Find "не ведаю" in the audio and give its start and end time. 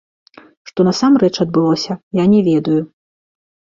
2.33-2.81